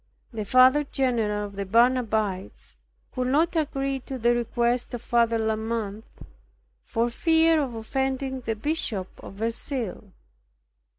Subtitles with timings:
[0.33, 2.75] The Father general of the Barnabites
[3.15, 6.01] would not agree to the request of Father de la Mothe,
[6.83, 10.11] for fear of offending the Bishop of Verceil.